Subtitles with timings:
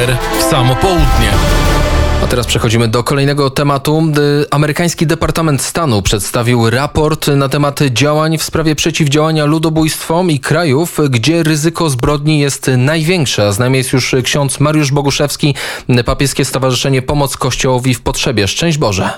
[0.00, 1.30] Kurier w samo południe.
[2.24, 4.02] A teraz przechodzimy do kolejnego tematu.
[4.50, 11.42] Amerykański Departament Stanu przedstawił raport na temat działań w sprawie przeciwdziałania ludobójstwom i krajów, gdzie
[11.42, 13.46] ryzyko zbrodni jest największe.
[13.46, 15.54] A z nami jest już ksiądz Mariusz Boguszewski,
[16.06, 18.48] Papieskie Stowarzyszenie Pomoc Kościołowi w Potrzebie.
[18.48, 19.10] Szczęść Boże.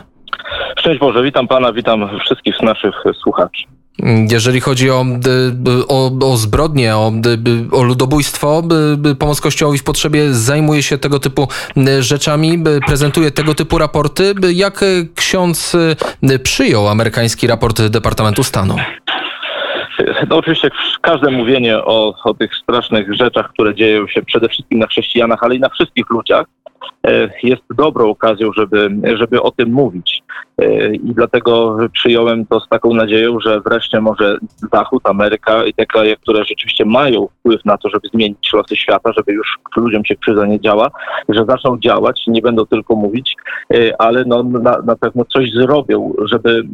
[0.79, 3.63] Szczęść Boże, witam Pana, witam wszystkich naszych słuchaczy.
[4.31, 5.07] Jeżeli chodzi o,
[5.89, 7.13] o, o zbrodnie, o,
[7.73, 8.63] o ludobójstwo,
[9.19, 11.49] Pomoc Kościołowi w Potrzebie zajmuje się tego typu
[12.01, 14.35] rzeczami, prezentuje tego typu raporty.
[14.53, 14.85] Jak
[15.15, 15.77] ksiądz
[16.43, 18.77] przyjął amerykański raport Departamentu Stanu?
[20.29, 20.71] No oczywiście
[21.01, 25.55] każde mówienie o, o tych strasznych rzeczach, które dzieją się przede wszystkim na chrześcijanach, ale
[25.55, 26.47] i na wszystkich ludziach,
[27.07, 30.23] e, jest dobrą okazją, żeby, żeby o tym mówić.
[30.59, 34.39] E, I dlatego przyjąłem to z taką nadzieją, że wreszcie może
[34.73, 39.13] Zachód, Ameryka i te kraje, które rzeczywiście mają wpływ na to, żeby zmienić losy świata,
[39.17, 40.91] żeby już ludziom się krzywda nie działa,
[41.29, 43.37] że zaczną działać, nie będą tylko mówić,
[43.75, 46.65] e, ale no, na, na pewno coś zrobią, żeby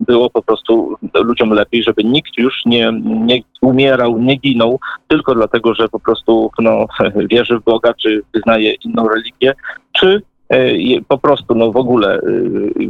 [0.00, 5.74] było po prostu ludziom lepiej, żeby nikt już nie, nie umierał, nie ginął, tylko dlatego,
[5.74, 6.86] że po prostu no,
[7.30, 9.54] wierzy w Boga, czy wyznaje inną religię,
[9.92, 10.70] czy e,
[11.08, 12.20] po prostu no, w ogóle e,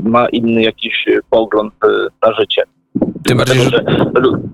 [0.03, 1.89] ma inny jakiś pogląd e,
[2.27, 2.63] na życie.
[3.25, 3.85] Tym bardziej, że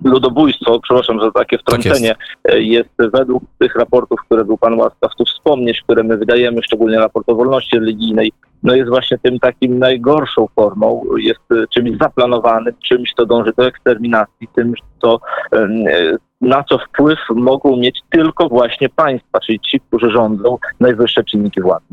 [0.05, 2.89] ludobójstwo, przepraszam za takie wtrącenie, tak jest.
[2.99, 3.13] jest.
[3.13, 7.35] według tych raportów, które był Pan łaskaw tu wspomnieć, które my wydajemy, szczególnie raport o
[7.35, 11.41] wolności religijnej, no jest właśnie tym takim najgorszą formą, jest
[11.75, 15.21] czymś zaplanowanym, czymś, co dąży do eksterminacji, tym, co,
[16.41, 21.87] na co wpływ mogą mieć tylko właśnie państwa, czyli ci, którzy rządzą najwyższe czynniki władzy.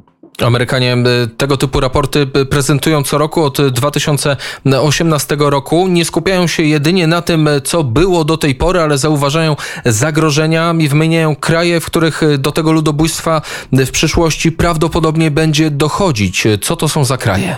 [0.46, 0.98] Amerykanie
[1.38, 5.88] tego typu raporty prezentują co roku od 2018 roku.
[5.88, 10.88] Nie skupiają się jedynie na tym, co było do tej pory, ale zauważają zagrożenia i
[10.88, 16.48] wymieniają kraje, w których do tego ludobójstwa w przyszłości prawdopodobnie będzie dochodzić.
[16.62, 17.58] Co to są za kraje?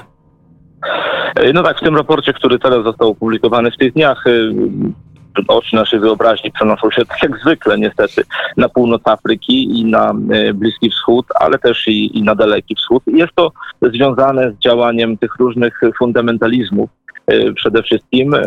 [1.54, 4.24] No tak, w tym raporcie, który teraz został opublikowany w tych dniach,
[5.48, 8.24] oczy naszej wyobraźni przenoszą się tak jak zwykle niestety
[8.58, 13.04] na północ Afryki i na e, Bliski Wschód, ale też i, i na Daleki Wschód.
[13.08, 13.52] Jest to
[13.82, 16.90] związane z działaniem tych różnych fundamentalizmów,
[17.28, 18.42] e, przede wszystkim e,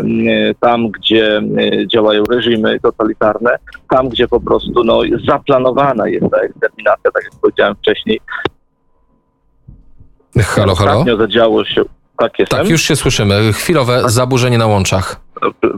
[0.60, 1.42] tam, gdzie
[1.92, 3.56] działają reżimy totalitarne,
[3.91, 8.20] tam, gdzie po prostu no, zaplanowana jest ta eksterminacja, tak jak powiedziałem wcześniej.
[10.38, 10.91] Halo, halo?
[10.91, 11.82] Ostatnio zadziało się...
[12.19, 12.58] Tak, jestem.
[12.58, 13.52] tak, już się słyszymy.
[13.52, 15.25] Chwilowe zaburzenie na łączach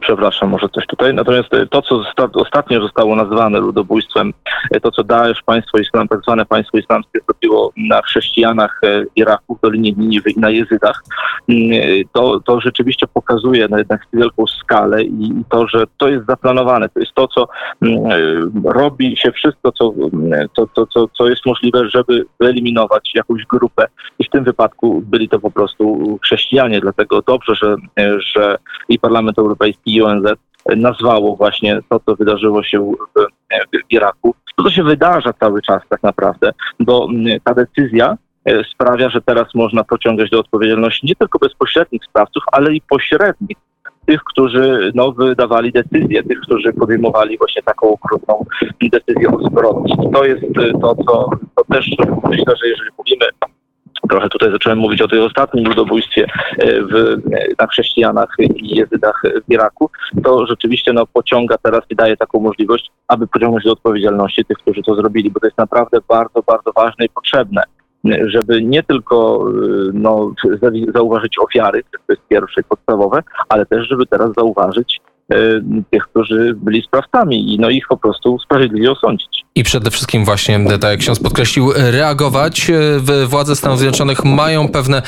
[0.00, 1.14] przepraszam, może coś tutaj.
[1.14, 2.02] Natomiast e, to, co
[2.34, 4.32] ostatnio zostało nazwane ludobójstwem,
[4.70, 9.54] e, to, co Daesh, państwo islam, tak zwane państwo islamskie zrobiło na chrześcijanach e, Iraku,
[9.54, 11.02] w Dolinie Niniwy i na Jezydach,
[11.48, 11.70] mm,
[12.12, 16.88] to, to rzeczywiście pokazuje na jednak wielką skalę i, to, że to jest zaplanowane.
[16.88, 17.48] To jest to, co
[17.82, 23.44] mm, robi się wszystko, co, mm, to, to, co, co jest możliwe, żeby wyeliminować jakąś
[23.44, 23.86] grupę.
[24.18, 26.80] I w tym wypadku byli to po prostu chrześcijanie.
[26.80, 27.76] Dlatego dobrze, że,
[28.34, 28.58] że
[28.88, 29.47] i Parlament Europejski
[29.86, 30.26] i ONZ
[30.76, 33.20] nazwało właśnie to, co wydarzyło się w,
[33.76, 34.34] w Iraku.
[34.56, 39.20] To, co się wydarza cały czas tak naprawdę, bo mm, ta decyzja e, sprawia, że
[39.20, 43.56] teraz można pociągać do odpowiedzialności nie tylko bezpośrednich sprawców, ale i pośrednich,
[44.06, 48.44] tych, którzy no, wydawali decyzje, tych, którzy podejmowali właśnie taką okrutną
[48.92, 49.96] decyzję o zbrodni.
[50.14, 50.42] To jest
[50.80, 51.90] to, co to też
[52.30, 53.26] myślę, że jeżeli mówimy
[54.08, 56.26] trochę tutaj zacząłem mówić o tej ostatnim ludobójstwie
[56.58, 57.16] e, w,
[57.58, 59.90] na chrześcijanach i jezydach w Iraku,
[60.24, 64.82] to rzeczywiście no, pociąga teraz i daje taką możliwość, aby pociągnąć do odpowiedzialności tych, którzy
[64.82, 67.62] to zrobili, bo to jest naprawdę bardzo, bardzo ważne i potrzebne
[68.26, 69.52] żeby nie tylko e,
[69.92, 70.32] no,
[70.94, 75.07] zauważyć ofiary, to jest pierwsze podstawowe, ale też, żeby teraz zauważyć E,
[75.90, 79.44] tych, którzy byli sprawcami i no ich po prostu sprawiedliwie osądzić.
[79.54, 82.70] I przede wszystkim właśnie, tak jak ksiądz podkreślił, reagować.
[82.70, 85.02] E, władze Stanów Zjednoczonych mają pewne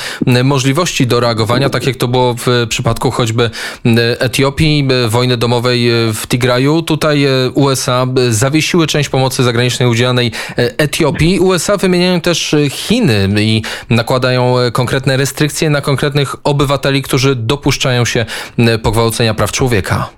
[0.45, 3.51] możliwości do reagowania, tak jak to było w przypadku choćby
[4.19, 6.83] Etiopii, wojny domowej w Tigraju.
[6.83, 11.41] Tutaj USA zawiesiły część pomocy zagranicznej udzielanej Etiopii.
[11.41, 18.27] USA wymieniają też Chiny i nakładają konkretne restrykcje na konkretnych obywateli, którzy dopuszczają się
[18.83, 20.10] pogwałcenia praw człowieka.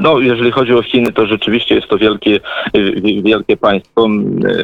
[0.00, 2.40] No, jeżeli chodzi o Chiny, to rzeczywiście jest to wielkie,
[3.22, 4.08] wielkie państwo.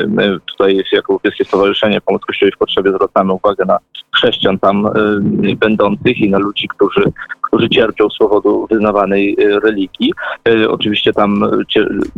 [0.09, 3.79] My tutaj jako Europejskie Stowarzyszenie Pomoc Kościołowi w Potrzebie zwracamy uwagę na
[4.17, 7.13] chrześcijan tam y, będących i na ludzi, którzy
[7.55, 10.13] którzy cierpią z powodu wyznawanej religii.
[10.69, 11.43] Oczywiście tam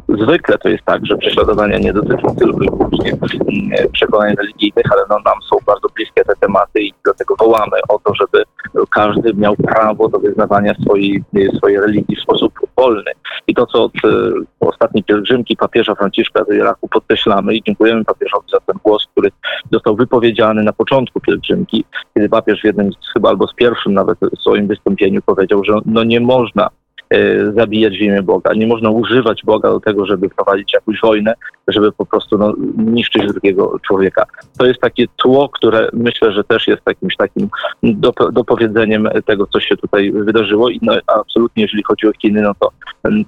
[0.08, 3.12] zwykle to jest tak, że prześladowania nie dotyczą tylko i wyłącznie
[3.92, 8.14] przekonań religijnych, ale no, nam są bardzo bliskie te tematy i dlatego wołamy o to,
[8.14, 8.44] żeby
[8.90, 11.24] każdy miał prawo do wyznawania swojej,
[11.56, 13.10] swojej religii w sposób wolny.
[13.46, 13.92] I to, co od
[14.60, 19.30] ostatniej pielgrzymki papieża Franciszka do Iraku podkreślamy i dziękujemy papieżowi za ten głos, który
[19.72, 21.84] został wypowiedziany na początku pielgrzymki,
[22.14, 25.78] kiedy papież w jednym z, chyba albo z pierwszym nawet w swoim wystąpieniu powiedział, że
[25.86, 26.85] no nie można E,
[27.54, 28.54] zabijać w imię Boga.
[28.54, 31.34] Nie można używać Boga do tego, żeby prowadzić jakąś wojnę,
[31.68, 34.24] żeby po prostu no, niszczyć drugiego człowieka.
[34.58, 37.48] To jest takie tło, które myślę, że też jest jakimś takim
[38.32, 42.70] dopowiedzeniem tego, co się tutaj wydarzyło i no, absolutnie jeżeli chodzi o Chiny, no to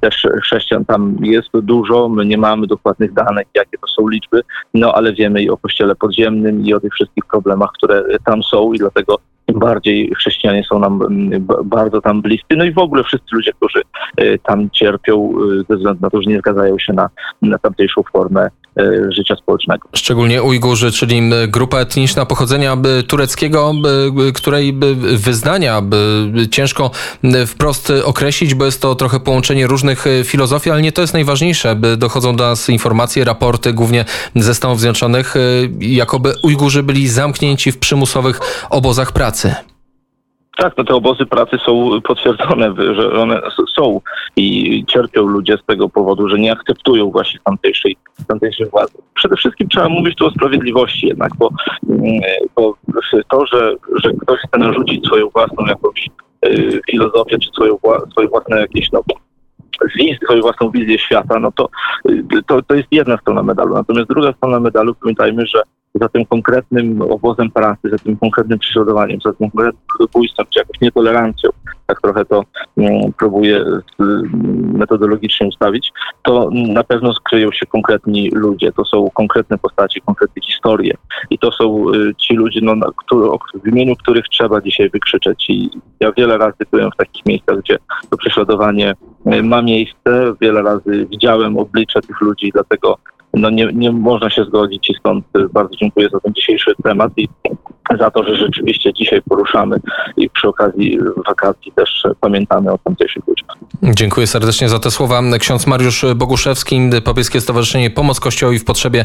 [0.01, 4.43] też chrześcijan tam jest dużo, my nie mamy dokładnych danych, jakie to są liczby,
[4.75, 8.73] no ale wiemy i o kościele podziemnym i o tych wszystkich problemach, które tam są
[8.73, 12.57] i dlatego tym bardziej chrześcijanie są nam mm, bardzo tam bliscy.
[12.57, 13.83] No i w ogóle wszyscy ludzie, którzy
[14.21, 17.09] y, tam cierpią y, ze względu na to, że nie zgadzają się na,
[17.43, 18.49] na tamtejszą formę
[19.09, 19.89] życia społecznego.
[19.97, 22.77] Szczególnie Ujgurzy, czyli grupa etniczna pochodzenia
[23.09, 23.73] tureckiego,
[24.35, 24.79] której
[25.17, 25.83] wyznania
[26.51, 26.91] ciężko
[27.47, 31.77] wprost określić, bo jest to trochę połączenie różnych filozofii, ale nie to jest najważniejsze.
[31.97, 34.05] Dochodzą do nas informacje, raporty głównie
[34.37, 35.35] ze Stanów Zjednoczonych,
[35.81, 38.41] jakoby Ujgurzy byli zamknięci w przymusowych
[38.71, 39.55] obozach pracy.
[40.59, 43.41] Tak, no te obozy pracy są potwierdzone, że one
[43.77, 44.01] są
[44.37, 47.97] i cierpią ludzie z tego powodu, że nie akceptują właśnie tamtejszej,
[48.29, 48.99] tamtejszej władzy.
[49.15, 51.51] Przede wszystkim trzeba mówić tu o sprawiedliwości jednak, bo,
[51.89, 52.21] mm,
[52.57, 52.75] bo
[53.29, 53.75] to, że,
[54.05, 56.11] że ktoś chce narzucić swoją własną jakąś
[56.47, 57.79] y, filozofię, czy swoją,
[58.13, 59.01] swoje własne jakieś no,
[59.97, 61.69] wizję, swoją własną wizję świata, no to,
[62.47, 63.75] to, to jest jedna strona medalu.
[63.75, 65.63] Natomiast druga strona medalu, pamiętajmy, że
[65.95, 70.81] za tym konkretnym obozem pracy, za tym konkretnym prześladowaniem, za tym konkretnym ludobójstwem, czy jakąś
[70.81, 71.51] nietolerancją,
[71.89, 72.45] tak trochę to
[72.77, 73.65] um, próbuję
[73.99, 75.93] um, metodologicznie ustawić,
[76.23, 80.95] to na pewno skryją się konkretni ludzie, to są konkretne postaci, konkretne historie.
[81.31, 82.75] I to są y, ci ludzie, no,
[83.65, 85.47] w imieniu których trzeba dzisiaj wykrzyczeć.
[85.51, 85.71] I
[86.01, 87.79] ja wiele razy byłem w takich miejscach, gdzie
[88.11, 88.95] to prześladowanie
[89.33, 92.99] y, ma miejsce, wiele razy widziałem oblicze tych ludzi, dlatego
[93.35, 97.13] no nie, nie można się zgodzić i stąd y, bardzo dziękuję za ten dzisiejszy temat
[97.17, 97.29] i
[97.99, 99.81] za to, że rzeczywiście dzisiaj poruszamy
[100.17, 103.57] i przy okazji wakacji też pamiętamy o tamtejszych ludziach.
[103.83, 105.23] Dziękuję serdecznie za te słowa.
[105.39, 109.05] Ksiądz Mariusz Boguszewski, Papieskie Stowarzyszenie Pomoc Kościołowi w Potrzebie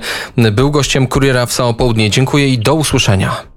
[0.51, 2.09] był gościem Kuriera w samo południe.
[2.09, 3.52] Dziękuję i do usłyszenia.